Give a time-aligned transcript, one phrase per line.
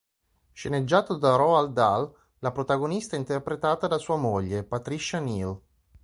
[0.51, 5.55] Sceneggiato da Roald Dahl, la protagonista è interpretata da sua moglie, Patricia Neal.